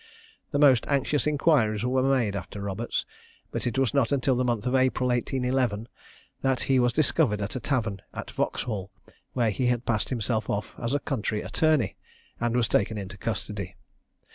[0.49, 3.05] The most anxious inquiries were made after Roberts,
[3.51, 5.87] but it was not until the month of April 1811
[6.41, 8.89] that he was discovered at a tavern at Vauxhall,
[9.33, 11.97] where he had passed himself off as a country attorney,
[12.39, 13.75] and was taken into custody.